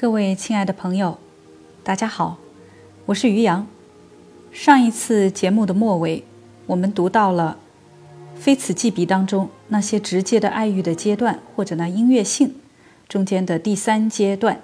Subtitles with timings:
[0.00, 1.18] 各位亲爱的朋友，
[1.84, 2.38] 大家好，
[3.04, 3.66] 我是于洋。
[4.50, 6.24] 上一次节目的末尾，
[6.64, 7.58] 我们读到了
[8.40, 12.54] 《非此即彼》当中那些直接的爱欲的阶段，或者那音乐性
[13.10, 14.62] 中间的第三阶段，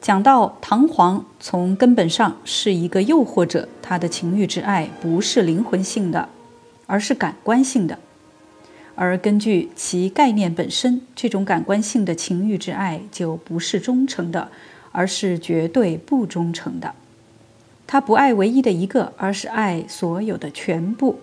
[0.00, 6.28] 讲到唐璜从根本上是一个诱惑者，他的情欲之爱不是灵魂性的，
[6.88, 7.96] 而是感官性的。
[8.98, 14.50] 而根据其概念本身，这种感官性的情欲之爱就不是忠诚的，
[14.90, 16.94] 而是绝对不忠诚的。
[17.86, 21.20] 他不爱唯一的一个，而是爱所有的全部。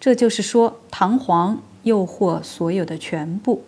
[0.00, 3.62] 这就是说，唐璜诱惑所有的全部。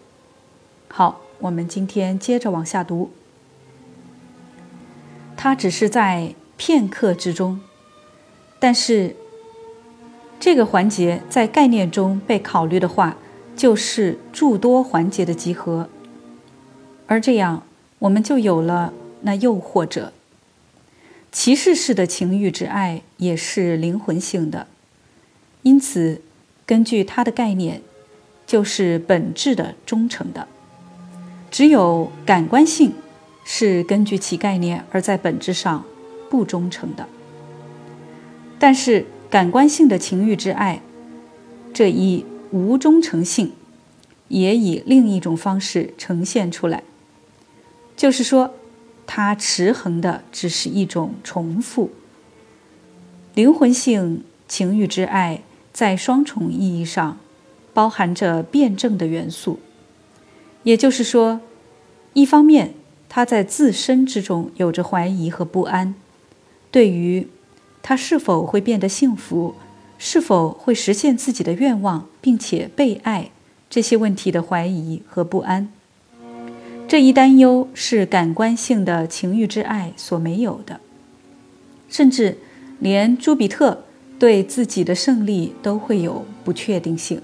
[0.88, 3.10] 好，我们今天接着往下读。
[5.36, 7.60] 他只是在片刻之中，
[8.58, 9.14] 但是。
[10.40, 13.16] 这个环节在概念中被考虑的话，
[13.56, 15.88] 就是诸多环节的集合。
[17.08, 17.64] 而这样，
[17.98, 18.92] 我们就有了
[19.22, 20.12] 那诱惑者。
[21.32, 24.68] 骑士式的情欲之爱也是灵魂性的，
[25.62, 26.22] 因此，
[26.64, 27.82] 根据它的概念，
[28.46, 30.46] 就是本质的忠诚的。
[31.50, 32.92] 只有感官性
[33.44, 35.84] 是根据其概念而在本质上
[36.30, 37.08] 不忠诚的。
[38.60, 39.04] 但是。
[39.30, 40.80] 感官性的情欲之爱，
[41.74, 43.52] 这一无忠诚性，
[44.28, 46.82] 也以另一种方式呈现出来。
[47.94, 48.54] 就是说，
[49.06, 51.90] 它持恒的只是一种重复。
[53.34, 55.42] 灵魂性情欲之爱
[55.74, 57.18] 在双重意义上
[57.74, 59.60] 包含着辩证的元素，
[60.62, 61.42] 也就是说，
[62.14, 62.72] 一方面，
[63.10, 65.94] 他在自身之中有着怀疑和不安，
[66.70, 67.28] 对于。
[67.82, 69.54] 他是否会变得幸福？
[69.98, 73.30] 是否会实现自己的愿望，并且被爱？
[73.68, 75.68] 这些问题的怀疑和不安，
[76.86, 80.80] 这一担忧是感官性的情欲之爱所没有的。
[81.88, 82.38] 甚至
[82.78, 83.84] 连朱比特
[84.18, 87.20] 对自己的胜利都会有不确定性，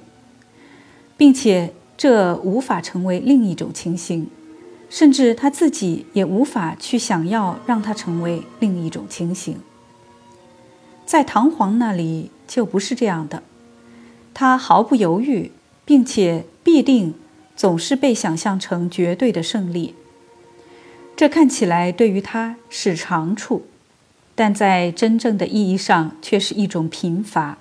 [1.17, 4.27] 并且这无法成为另一种情形，
[4.91, 9.57] 甚至他自己也无法去想要让它成为另一种情形。
[11.07, 13.43] 在唐璜那里就不是这样的，
[14.33, 15.51] 他毫不犹豫，
[15.85, 17.15] 并且必定
[17.55, 19.95] 总是被想象成绝对的胜利。
[21.15, 23.67] 这看起来对于他是长处，
[24.35, 27.59] 但在真正的意义上却是一种贫乏。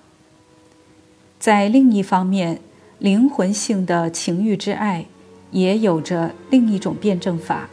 [1.38, 2.62] 在另一方面，
[3.00, 5.06] 灵魂性的情欲之爱
[5.52, 7.70] 也有着另一种辩证法，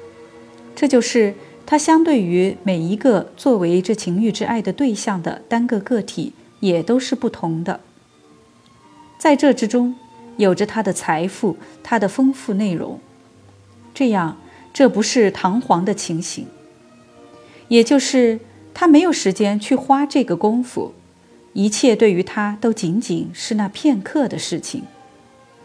[0.74, 1.34] 这就是。
[1.70, 7.78] 它相对于每一个作为这情欲之爱的对象的单个个体，也都是不同的。
[9.18, 9.94] 在这之中，
[10.36, 12.98] 有着它的财富，它的丰富内容。
[13.94, 14.36] 这样，
[14.72, 16.48] 这不是堂皇的情形，
[17.68, 18.40] 也就是
[18.74, 20.92] 他没有时间去花这个功夫，
[21.52, 24.82] 一切对于他都仅仅是那片刻的事情。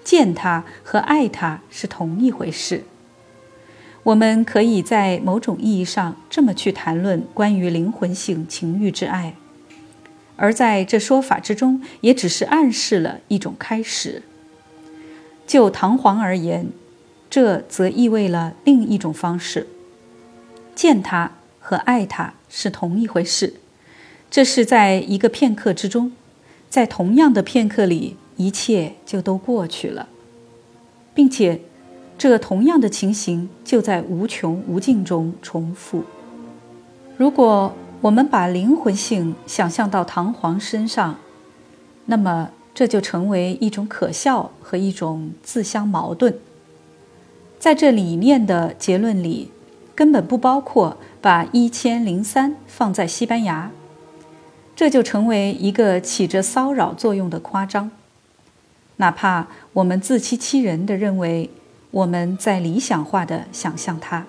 [0.04, 2.84] 见他和爱他是同一回事。
[4.06, 9.34] 我们可以在某种意义上这么去谈论关于灵魂性情欲之爱，
[10.36, 14.22] 而在这说法之中，也只是暗示了一种开始。
[15.48, 16.68] 就唐璜而言，
[17.32, 19.66] 这则意味了另一种方式。
[20.76, 23.56] 见他和爱他是同一回事，
[24.30, 26.12] 这是在一个片刻之中，
[26.70, 30.10] 在同样的片刻里，一切就都过去了，
[31.16, 31.62] 并且。
[32.18, 36.04] 这同样的情形就在无穷无尽中重复。
[37.18, 41.18] 如果我们把灵魂性想象到唐璜身上，
[42.06, 46.38] 那么这就成为一种可笑和一种自相矛盾。
[47.60, 49.52] 在这理念的结论里，
[49.94, 53.72] 根本不包括把一千零三放在西班牙，
[54.74, 57.92] 这就成为一个起着骚扰作用的夸张。
[58.98, 61.50] 哪怕我们自欺欺人的认为。
[61.96, 64.26] 我们在理想化的想象它。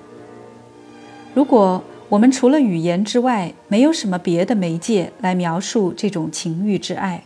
[1.34, 7.24] 如果我们除了语言之外没有什么别的媒介来描述这种情欲之爱，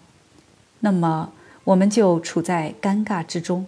[0.81, 1.31] 那么
[1.65, 3.67] 我们就处在尴尬之中，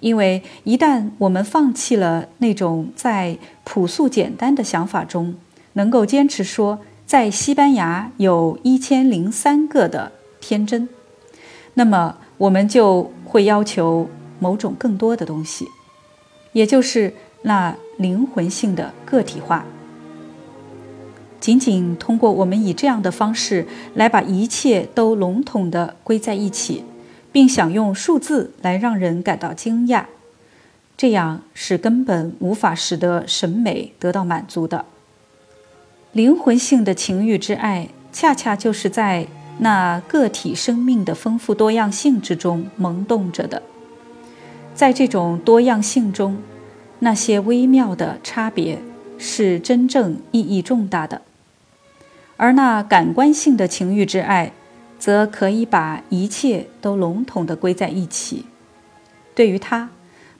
[0.00, 5.34] 因为一旦我们放弃了那种在朴素简单的想法中
[5.72, 10.86] 能够坚持说在西班牙有一千零三个的天真，
[11.72, 14.10] 那么我们就会要求。
[14.40, 15.68] 某种更多的东西，
[16.52, 19.64] 也就是那灵魂性的个体化。
[21.38, 26.84] 仅仅通过我们以这样的方式来把一切都笼统地归在一起，
[27.32, 30.04] 并想用数字来让人感到惊讶，
[30.98, 34.84] 这样是根本无法使得审美得到满足的。
[36.12, 39.26] 灵魂性的情欲之爱，恰恰就是在
[39.60, 43.62] 那个体生命的丰富多样性之中萌动着的。
[44.80, 46.38] 在这种多样性中，
[47.00, 48.78] 那些微妙的差别
[49.18, 51.20] 是真正意义重大的。
[52.38, 54.52] 而那感官性的情欲之爱，
[54.98, 58.46] 则可以把一切都笼统地归在一起。
[59.34, 59.90] 对于它，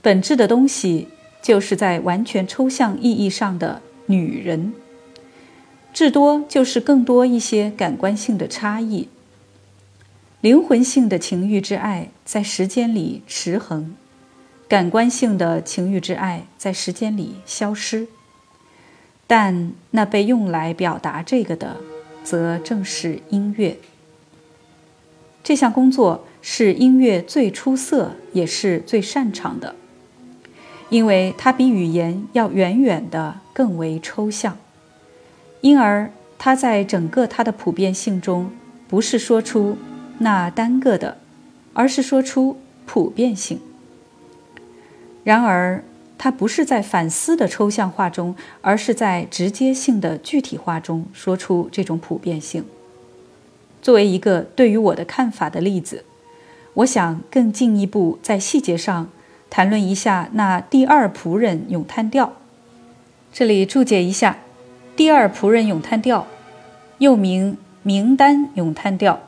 [0.00, 1.08] 本质的东西
[1.42, 4.72] 就是在完全抽象意义上的女人。
[5.92, 9.10] 至多就是更多一些感官性的差异，
[10.40, 13.94] 灵魂性的情欲之爱在时间里持恒，
[14.70, 18.06] 感官性的情欲之爱在时间里消失。
[19.26, 21.78] 但那被用来表达这个的，
[22.22, 23.78] 则正是音乐。
[25.42, 29.74] 这项工作是音乐最出色也是最擅长的，
[30.88, 34.56] 因为它比语言要远远的更为抽象。
[35.62, 38.52] 因而，它在整个它的普遍性中，
[38.86, 39.76] 不是说出
[40.18, 41.18] 那单个的，
[41.72, 43.60] 而是说出普遍性。
[45.30, 45.84] 然而，
[46.18, 52.64] 他不是在反思的抽象化中，而是在直接性的具体化中说出这种普遍性。
[53.80, 56.04] 作为一个对于我的看法的例子，
[56.74, 59.08] 我想更进一步在细节上
[59.48, 62.32] 谈论一下那第二仆人咏叹调。
[63.32, 64.38] 这里注解一下。
[64.96, 66.26] 第二仆人咏叹调，
[66.98, 69.20] 又名名单咏叹调，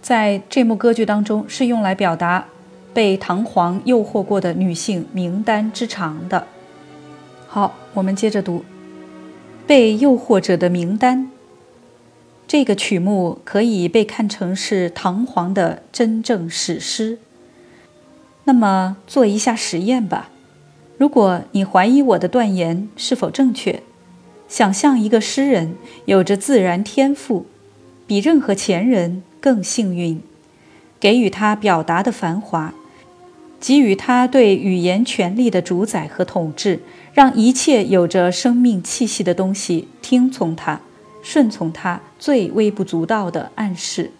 [0.00, 2.46] 在这幕歌剧当中是用来表达
[2.94, 6.46] 被唐璜诱惑过的女性名单之长的。
[7.48, 8.64] 好，我们接着读
[9.66, 11.30] 被诱惑者的名单。
[12.46, 17.18] 这个曲目可以被看成是唐璜的真正史诗。
[18.44, 20.30] 那么做一下实验吧，
[20.98, 23.82] 如果你怀疑我的断言是否正确。
[24.46, 25.74] 想象一个诗人
[26.04, 27.46] 有着自然天赋，
[28.06, 30.20] 比任何前人更幸运，
[31.00, 32.74] 给予他表达的繁华，
[33.64, 36.80] 给予他对语言权力的主宰和统治，
[37.14, 40.82] 让一切有着生命气息的东西听从他、
[41.22, 44.10] 顺从他最微不足道的暗示，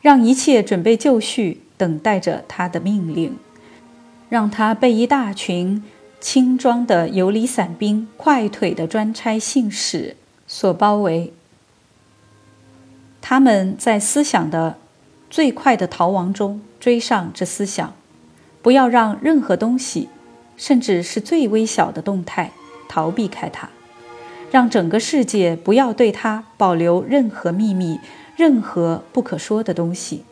[0.00, 3.36] 让一切准备就绪，等待着他的命令，
[4.28, 5.82] 让他被一大群。
[6.20, 10.16] 轻装的游离伞兵、快腿的专差信使
[10.46, 11.34] 所包围，
[13.20, 14.78] 他们在思想的
[15.28, 17.92] 最快的逃亡中追上这思想，
[18.64, 20.08] 不要让任何东西，
[20.56, 22.50] 甚至是最微小的动态
[22.88, 23.68] 逃避开它，
[24.50, 28.00] 让整个世界不要对它保留任何秘密、
[28.34, 30.24] 任何不可说的东西。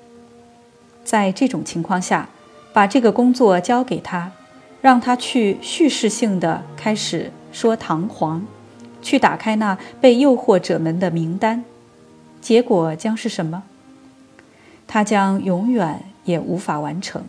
[1.05, 2.31] 在这种情况下，
[2.73, 4.33] 把这个工作交给他。
[4.81, 8.41] 让他去叙事性的开始说唐璜，
[9.01, 11.65] 去打开那被诱惑者们的名单，
[12.41, 13.63] 结果将是什么？
[14.89, 17.23] 他将永远也无法完成。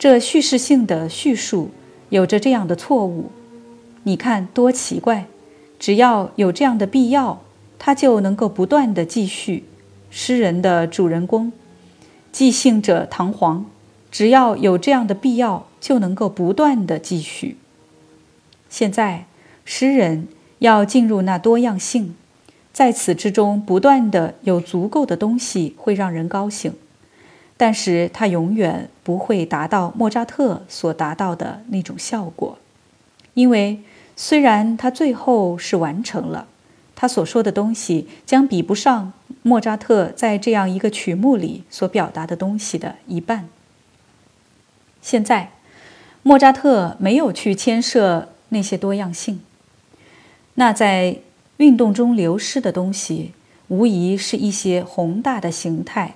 [0.00, 1.68] 这叙事性的叙述
[2.08, 3.30] 有着这样的错误，
[4.04, 5.26] 你看多奇怪！
[5.78, 7.42] 只要有这样的必要，
[7.78, 9.64] 它就能够不断的继续。
[10.08, 11.52] 诗人的主人公，
[12.32, 13.64] 即兴者唐璜。
[14.10, 17.58] 只要有这样的必要，就能够不断的继续。
[18.70, 19.26] 现在，
[19.66, 20.28] 诗人
[20.60, 22.14] 要进入那多样性，
[22.72, 26.72] 在此之中不断的有足够的东西会让人高兴，
[27.60, 32.56] 但是他永远不会达到莫扎特所达到的那种效果，
[33.34, 33.80] 因为
[34.16, 36.46] 虽然他最后是完成了，
[36.96, 39.12] 他所说的东西将比不上
[39.42, 43.46] 莫扎特在这样一个曲目里所表达的东西的一半。
[45.02, 45.50] 现在，
[46.22, 49.42] 莫扎特没有去牵涉那些多样性。
[50.54, 51.18] 那在
[51.58, 53.32] 运动中流失的东西，
[53.68, 56.14] 无疑是一些宏大的形态。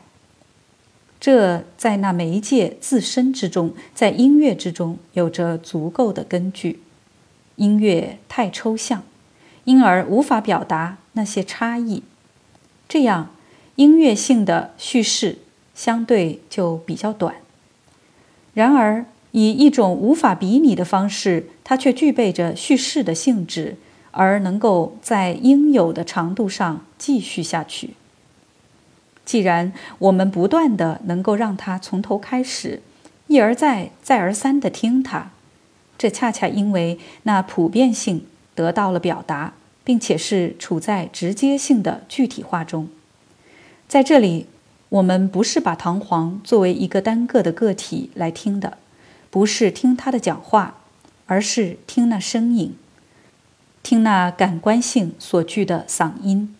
[1.24, 6.82] 这在那媒介自身之中，在音乐之中有着足够的根据。
[7.56, 9.02] 音乐太抽象，
[9.64, 12.02] 因而无法表达那些差异。
[12.86, 13.30] 这样，
[13.76, 15.38] 音乐性的叙事
[15.74, 17.36] 相对就比较短。
[18.52, 23.78] 然而，以一种无法比拟的方式，它却具备着叙事的性质，
[24.10, 27.94] 而能够在应有的长度上继续下去。
[29.24, 32.82] 既然我们不断的能够让它从头开始，
[33.26, 35.30] 一而再、再而三的听它，
[35.96, 42.88] 这恰恰因为那普遍性得到了表达，并且是处在直接性的具体化中，
[43.88, 44.46] 在这里。
[44.90, 48.78] 我们不是把唐璜作为一个单个的个体来听的，
[49.28, 50.76] 不是听他的讲话，
[51.26, 52.76] 而是听那声音，
[53.82, 56.54] 听那感官性所具的嗓音，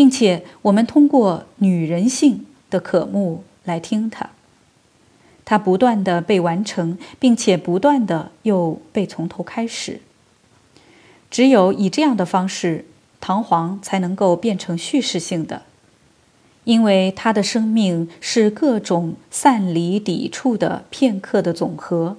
[0.00, 4.30] 并且我们通过女人性的渴慕来听它。
[5.44, 10.00] 它不断的被完成，并且不断的又被从头开始。
[11.30, 12.86] 只有以这样的方式，
[13.20, 15.64] 唐璜才能够变成叙事性的。
[16.64, 22.16] 因为他的生命是各种散离抵触的片刻的总和，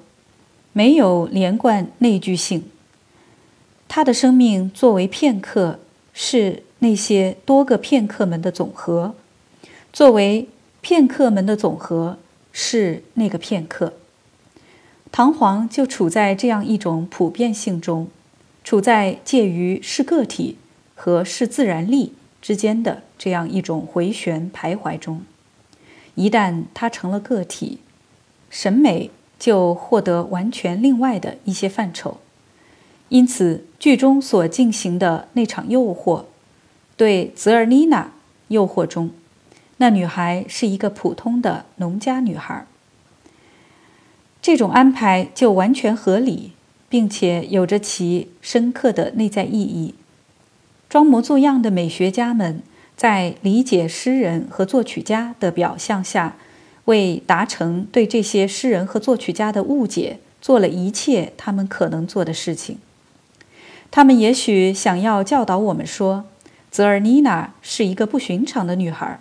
[0.71, 2.63] 没有连贯内聚性。
[3.87, 5.79] 他的生命作为片刻，
[6.13, 9.15] 是那些多个片刻们的总和；
[9.91, 10.47] 作为
[10.81, 12.19] 片刻们的总和，
[12.51, 13.93] 是那个片刻。
[15.11, 18.07] 唐璜就处在这样一种普遍性中，
[18.63, 20.57] 处在介于是个体
[20.93, 22.13] 和是自然力。
[22.41, 25.23] 之间的这样一种回旋徘徊中，
[26.15, 27.77] 一旦它成了个体，
[28.49, 32.17] 审美就获得完全另外的一些范畴。
[33.09, 36.23] 因此，剧中所进行的那场诱惑，
[36.95, 38.11] 对泽尔妮娜
[38.49, 39.11] 诱惑中，
[39.77, 42.65] 那女孩是一个普通的农家女孩。
[44.41, 46.51] 这种安排就完全合理，
[46.89, 49.93] 并且有着其深刻的内在意义。
[50.89, 52.61] 装模作样的美学家们
[52.97, 56.35] 在理解诗人和作曲家的表象下，
[56.85, 62.79] 为达成对这些诗人和作曲家的误解，做了一切他们可能做的事情。
[63.89, 66.25] 他们也许想要教导我们说，
[66.71, 69.19] 泽尔妮娜是一个不寻常的女孩。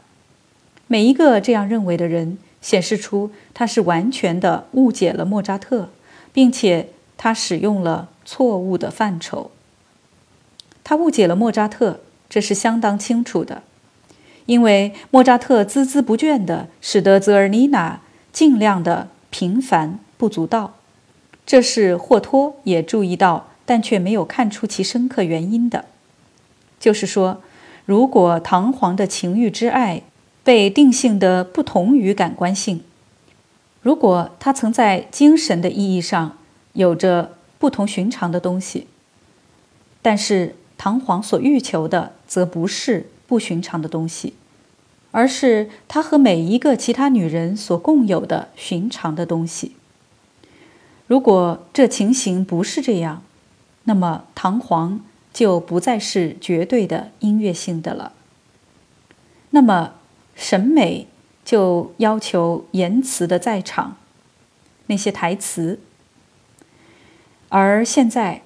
[0.87, 5.91] 每一个这样认为的人，显示出他是完全的误解了莫扎特，
[6.33, 9.51] 并且他使用了错误的范畴。
[10.85, 13.63] 他误解了莫扎特，这是相当清楚的，
[14.47, 18.01] 因为莫扎特孜孜不倦地使得泽尔妮娜
[18.33, 20.75] 尽量的平凡不足道，
[21.45, 25.87] 这是霍托也注意到，但却没有看出其深刻原因的。
[26.81, 27.41] 就是说，
[27.85, 30.03] 如果唐璜的情欲之爱
[30.43, 32.83] 被定性的不同于感官性，
[33.83, 36.37] 如果他曾在精神的意义上
[36.73, 38.89] 有着不同寻常的东西，
[40.03, 40.57] 但是。
[40.83, 44.33] 唐璜所欲求的，则不是不寻常的东西，
[45.11, 49.77] 而是他和每一个其他女人所共有的寻常的东西。
[51.07, 53.23] 如果这情形不是这样，
[53.85, 55.01] 那么唐璜
[55.33, 58.13] 就不再是绝对的音乐性的了。
[59.51, 59.95] 那么
[60.35, 61.07] 审美
[61.45, 63.97] 就要求言辞的在场，
[64.87, 65.81] 那些台词。
[67.49, 68.43] 而现在。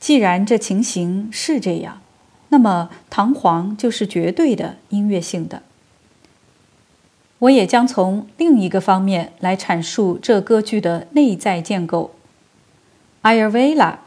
[0.00, 2.00] 既然这情形是这样，
[2.48, 5.62] 那么唐璜就是绝对的音乐性的。
[7.40, 12.14] 我也将从另一个方面来阐述这歌剧的内在建构。
[13.20, 13.98] 埃尔维拉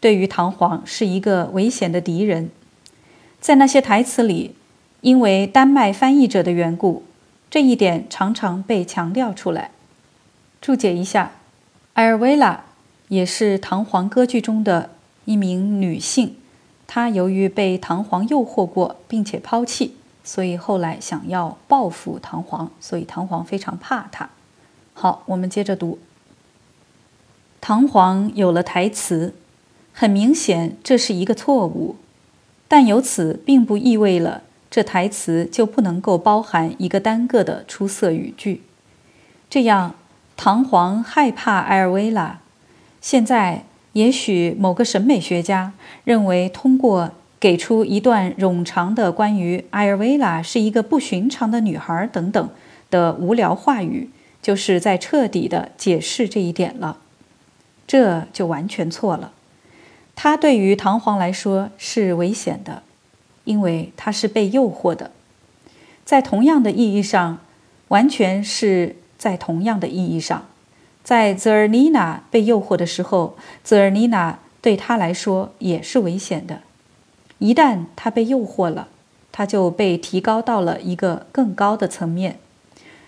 [0.00, 2.50] 对于唐璜是一个危险的敌人，
[3.40, 4.54] 在那些台词里，
[5.00, 7.04] 因为丹麦翻译者的缘故，
[7.50, 9.70] 这一点常常被强调出来。
[10.60, 11.32] 注解一下，
[11.94, 12.64] 埃尔维拉
[13.08, 14.90] 也是唐璜歌剧中的。
[15.26, 16.36] 一名女性，
[16.86, 24.30] 她由于被唐璜诱惑过，并且抛弃，所以后来想要报复唐璜，所以唐璜非常怕她。
[24.94, 25.98] 好，我们接着读。
[27.60, 29.34] 唐璜有了台词，
[29.98, 31.96] 很明显这是一个错误，
[32.68, 38.60] 但由此并不意味了这台词就不能够包含一个单个的出色语句。
[39.48, 39.94] 这样，
[40.36, 42.40] 唐璜害怕埃尔维拉，
[43.00, 43.64] 现在。
[43.96, 45.72] 也许某个审美学家
[46.04, 52.50] 认为，通过给出一段冗长的关于埃尔维拉是一个不寻常的女孩等等
[52.90, 54.10] 的无聊话语，
[54.42, 56.98] 就是在彻底的解释这一点了。
[57.86, 59.32] 这就完全错了。
[60.16, 62.82] 他对于唐璜来说是危险的，
[63.44, 65.12] 因为他是被诱惑的。
[66.04, 67.38] 在同样的意义上，
[67.88, 70.46] 完全是在同样的意义上。
[71.04, 76.62] 在泽尔妮娜被诱惑的时候，泽尔妮娜对他来说也是危险的。
[77.38, 78.88] 一旦他被诱惑了，
[79.30, 82.38] 他就被提高到了一个更高的层面。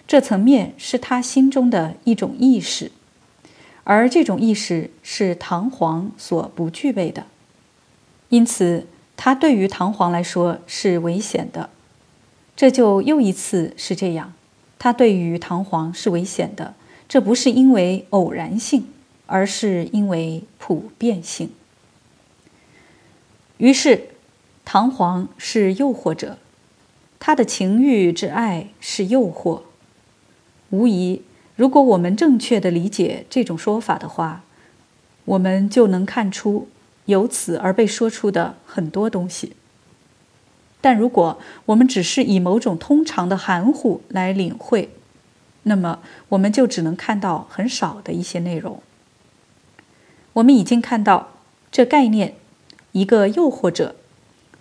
[0.07, 2.93] 这层面是他心中的一种意识，
[3.89, 7.25] 而这种意识是唐璜所不具备的。
[8.29, 11.71] 因此，他对于唐璜来说是危险的。
[12.55, 14.35] 这就又一次是这样，
[14.79, 16.75] 他对于唐璜是危险的。
[17.09, 18.89] 这不是因为偶然性，
[19.25, 21.49] 而是因为普遍性。
[23.57, 24.11] 于是，
[24.67, 26.37] 唐璜是诱惑者，
[27.19, 29.63] 他的情欲之爱是诱惑。
[30.69, 31.23] 无疑，
[31.59, 34.45] 如果我们正确的理解这种说法的话，
[35.25, 36.69] 我们就能看出
[37.07, 39.55] 由此而被说出的很多东西。
[40.81, 44.91] 但如果我们只是以某种通常的含糊来领会，
[45.65, 45.99] 那么
[46.29, 48.81] 我们就只能看到很少的一些内容。
[50.35, 51.33] 我们已经看到
[51.73, 52.37] 这概念，
[52.93, 53.97] 一个诱惑者，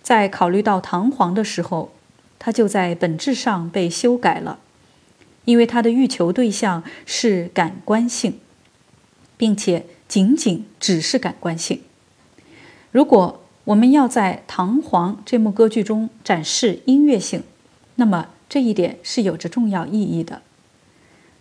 [0.02, 1.92] 在考虑到弹簧的时候，
[2.40, 4.58] 它就在本质上被修改了，
[5.48, 8.38] 因为它的欲求对象是感官性，
[9.38, 11.80] 并且仅仅只是感官性。
[12.92, 17.44] 如果我们要在《唐璜》这幕歌剧中展示音乐性，
[17.94, 20.42] 那么这一点是有着重要意义的。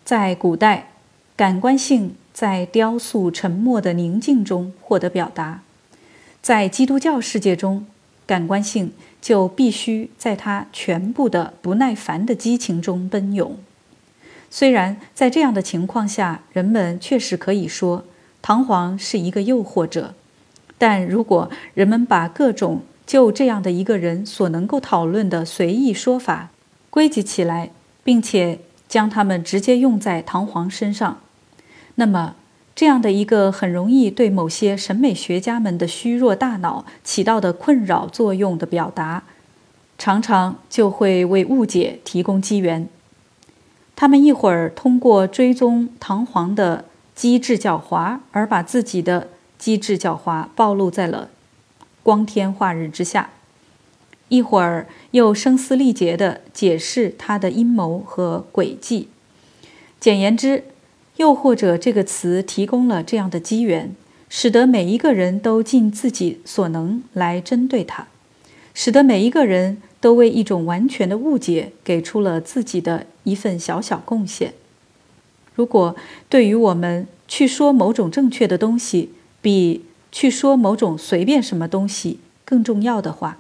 [0.06, 0.92] 在古代，
[1.36, 5.60] 感官性在雕塑沉默的宁静中获得表达；
[6.42, 7.86] 在基督教世界中，
[8.26, 13.58] 感官性就必须在它全部的不耐烦的激情中奔涌。
[14.50, 18.06] 虽然在这样的情况下，人们确实可以说，
[18.42, 20.14] 唐璜是一个诱惑者。
[20.78, 26.50] 但如果人们把各种就这样的一个人所能够讨论的随意说法
[26.90, 27.72] 归集起来，
[28.04, 31.20] 并且将它们直接用在唐璜身上，
[31.96, 32.36] 那么
[32.76, 39.24] 这样的一个很容易对某些审美学家们的虚弱大脑起到的困扰作用的表达，
[39.98, 42.88] 常常就会为误解提供机缘。
[43.98, 49.28] 他们一会儿通过追踪唐璜的机智狡猾而把自己的。
[49.58, 51.32] 机智狡猾，暴露在了
[52.04, 53.32] 光天化日之下。
[54.30, 59.08] 一会儿又声嘶力竭地解释他的阴谋和诡计。
[60.00, 60.66] 简言之
[61.18, 63.96] ，“又或者”这个词提供了这样的机缘，
[64.30, 68.06] 使得每一个人都尽自己所能来针对他，
[68.80, 74.54] 使得每一个人都为一种完全的误解给出了自己的一份小小贡献。
[75.56, 75.96] 如果
[76.30, 83.40] 对于我们去说某种正确的东西，比去说某种随便什么东西更重要的话，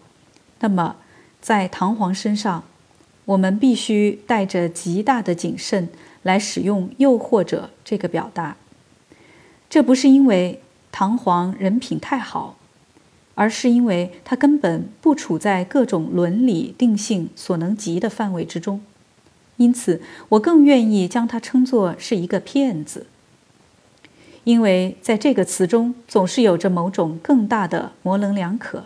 [0.62, 0.96] 那么
[1.39, 2.63] 在唐璜身上，
[3.26, 5.89] 我们必须带着极大的谨慎
[6.23, 8.58] 来使用“诱惑者”这个表达。
[9.69, 12.57] 这不是因为唐璜人品太好，
[13.38, 18.82] 而是因为他根本不处在各种伦理定性所能及的范围之中。
[19.58, 23.06] 因此，我更愿意将他称作是一个骗子。
[24.43, 28.86] 因为在这个词中总是有着某种更大的模棱两可，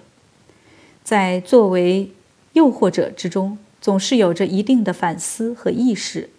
[1.01, 2.11] 在作为
[2.51, 6.29] 诱惑者之中总是有着一定的反思和意识，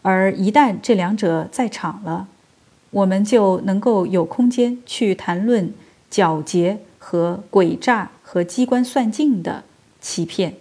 [0.00, 2.28] 而一旦这两者在场了，
[2.90, 5.74] 我们就能够有空间去谈论
[6.10, 9.64] 狡黠和诡诈和机关算尽的
[10.00, 10.54] 欺骗。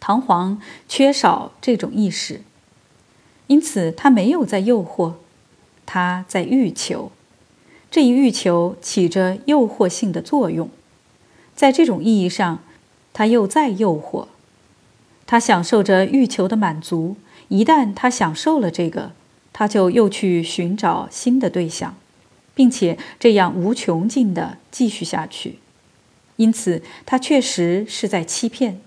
[0.00, 2.42] 唐璜缺少这种意识，
[3.46, 5.14] 因此他没有在诱惑。
[5.86, 7.12] 他在欲求，
[7.90, 10.70] 这一欲求起着诱惑性的作用，
[11.54, 12.60] 在这种意义上，
[13.12, 14.28] 他又在诱惑。
[15.26, 17.16] 他享受着欲求的满足，
[17.48, 19.12] 一旦他享受了这个，
[19.52, 21.94] 他就又去寻找新的对象，
[22.54, 25.58] 并且这样无穷尽的继续下去。
[26.36, 28.80] 因此，他确实是在欺骗，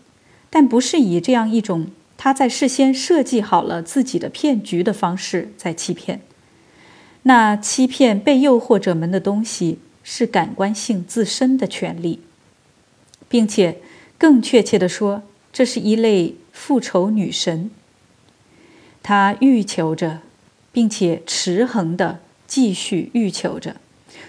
[0.49, 6.21] 但不是以这样一种他在事先设计好了自己的骗局的方式在欺骗。
[7.23, 12.21] 那欺骗被诱惑者们的东西是感官性自身的权利，
[13.27, 13.80] 并且
[14.17, 17.69] 更确切地说，这是一类复仇女神。
[19.03, 20.19] 她欲求着，
[20.71, 23.75] 并且持恒地继续欲求着，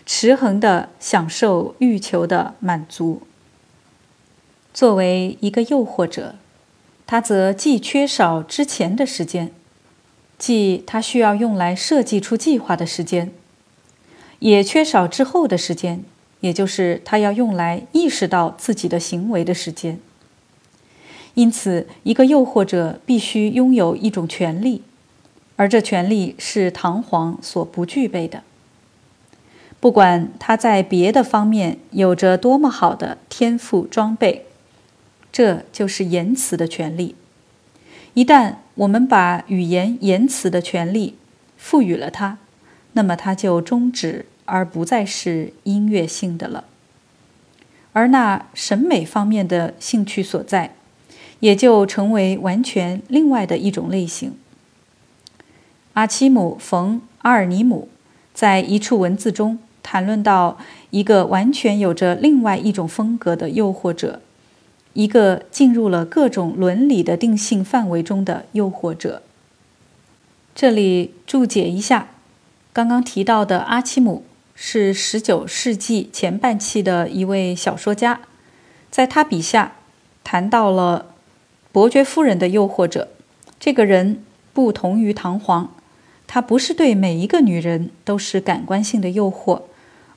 [0.04, 3.22] 持恒地享受欲求的满足。
[4.74, 6.34] 作为一个诱惑者，
[7.06, 9.52] 他则既缺少之前的时间。
[10.36, 13.32] 即他需要用来设计出计划的时间，
[14.38, 16.04] 也缺少之后的时间，
[16.38, 19.98] 也就是他要用来意识到自己的行为的时间。
[21.34, 24.82] 因此，一个诱惑者必须拥有一种权利，
[25.58, 28.44] 而这权利是唐璜所不具备的。
[29.80, 34.46] 不管他在别的方面有着多么好的天赋装备，
[35.32, 37.16] 这就是言辞的权利。
[38.14, 41.16] 一旦我们把语言言辞的权利
[41.56, 42.38] 赋予了它，
[42.92, 46.64] 那么它就终止而不再是音乐性的了。
[47.92, 50.76] 而那审美方面的兴趣所在，
[51.40, 54.34] 也就成为完全另外的一种类型。
[55.98, 57.88] 阿奇姆·冯·阿尔尼姆
[58.32, 60.56] 在一处文字中谈论到
[60.90, 64.20] 一个完全有着另外一种风格的诱惑者。
[64.92, 69.22] 一个进入了各种伦理的定性范围中的诱惑者。
[70.54, 72.06] 这里注解一下，
[72.72, 74.22] 刚刚提到的阿奇姆
[74.54, 78.20] 是十九世纪前半期的一位小说家，
[78.88, 79.72] 在他笔下
[80.22, 81.06] 谈到了
[81.72, 83.08] 伯爵夫人的诱惑者。
[83.58, 85.66] 这个人不同于唐璜，
[86.28, 89.62] 他不是对每一个女人都是感官性的诱惑，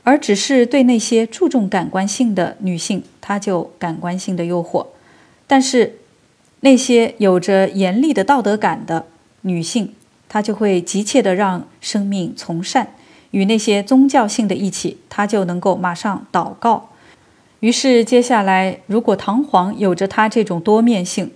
[0.03, 4.85] 而只是对那些注重感官性的女性，他就感官性的诱惑。
[5.47, 5.97] 但是
[6.59, 9.07] 那些有着严厉的道德感的
[9.41, 9.95] 女性，
[10.29, 12.93] 她就会急切地让生命从善，
[13.31, 16.89] 与那些宗教性的一起，她就能够马上祷告。
[17.61, 21.31] 于是，接下来，如果唐璜有着他这种多面性，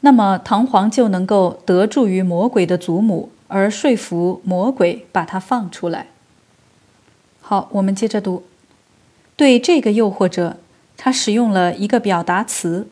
[0.00, 6.06] 那么唐璜就能够得助于魔鬼的祖母，而说服魔鬼把他放出来。
[7.40, 8.44] 好，我们接着读，
[9.36, 10.58] 对这个诱惑者，
[10.96, 12.88] 他使用了一个表达词，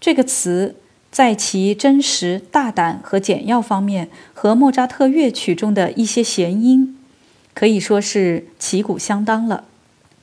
[0.00, 0.76] 这个词。
[1.10, 6.98] 在其真实、大胆和简要方面，和莫扎特乐曲中的一些弦音
[7.54, 9.62] 可以说是旗鼓相当了。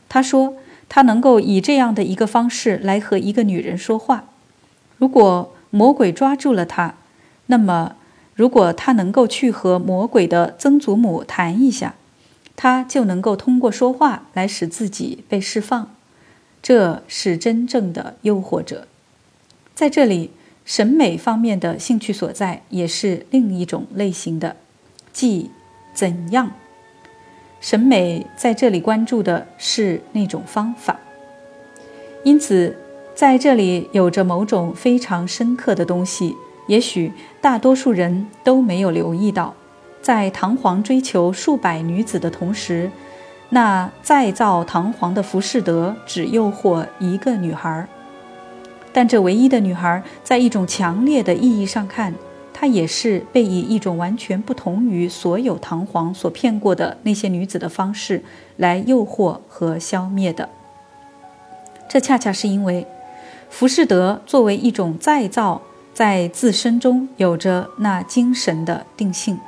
[0.10, 0.56] 他说，
[0.90, 4.26] 他能够以这样的一个方式来和一个女人说话。
[4.98, 6.96] 如果魔鬼抓住了他，
[7.46, 7.96] 那么
[8.42, 11.94] 如果他能够去和魔鬼的曾祖母谈一下，
[12.56, 15.92] 他就能够通过说话来使自己被释放。
[16.60, 18.88] 这是真正的诱惑者，
[19.76, 20.32] 在这里。
[20.64, 24.56] 审美方面的兴趣所在，也是另一种类型的，
[25.12, 25.52] 即
[25.94, 26.52] 怎样？
[27.60, 31.00] 审美在这里关注的是那种方法。
[32.24, 32.76] 因此，
[33.14, 36.36] 在这里有着某种非常深刻的东西，
[36.68, 39.54] 也许大多数人都没有留意到。
[40.02, 42.90] 在唐璜追求数百女子的同时，
[43.50, 47.88] 那再造唐璜的浮士德只诱惑一个女孩。
[48.94, 52.14] 但这唯一的女孩，在一种强烈的意义上看，
[52.54, 58.24] 她也是被以一种完全不同于所有唐璜所骗过的那些女子的方式
[58.58, 60.50] 来诱惑和消灭的。
[61.88, 62.88] 这恰恰是因为，
[63.50, 65.62] 浮士德作为一种再造，
[65.94, 69.40] 在自身中有着那精神的定性。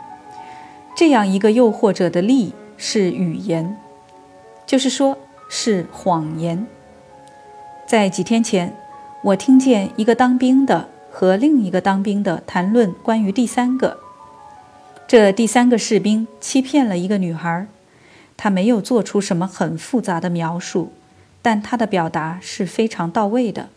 [0.95, 3.77] 这样一个诱惑者的力是语言，
[4.65, 5.17] 就是说，
[5.49, 6.65] 是谎言。
[7.87, 8.75] 在几天前。
[9.23, 13.97] 我听见一个当兵的和另一个当兵的谈论关于第三个。
[15.07, 17.65] 这第三个士兵欺骗了一个女孩，
[18.35, 20.91] 他没有做出什么很复杂的描述，
[21.41, 23.69] 但他的表达是非常到位的。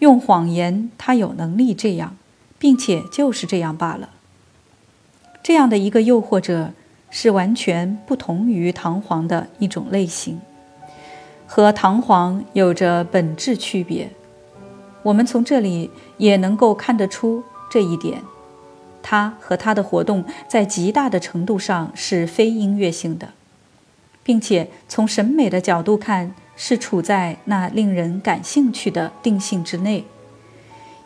[0.00, 2.16] 用谎言，他有能力这样，
[2.58, 4.10] 并且就是这样罢了。
[5.42, 6.72] 这样的一个诱惑者
[7.08, 10.40] 是完全不同于唐璜的一种类型，
[11.46, 14.10] 和唐璜有着本质区别。
[15.02, 18.22] 我们从这里也能够看得出这一点，
[19.02, 23.30] 他和他的活动在极大的程度上是非音乐性的，
[24.22, 30.04] 并且从审美的角度看是处在那令人感兴趣的定性之内。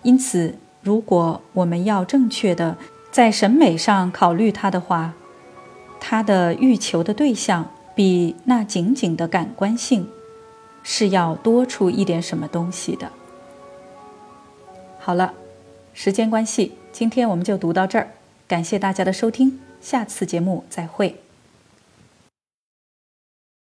[0.02, 2.76] 因此，如果我们要正确的
[3.10, 5.14] 在审美上考虑它的话，
[5.98, 10.08] 它的欲求的对象比那仅仅的感官性
[10.82, 13.10] 是要多出一点什么东西的。
[14.98, 15.32] 好了，
[15.94, 18.10] 时间关系，今天我们就读到这儿。
[18.46, 21.23] 感谢大家的收听，下次节目再会。